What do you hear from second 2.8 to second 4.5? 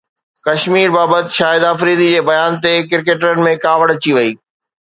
ڪرڪيٽرن ۾ ڪاوڙ اچي وئي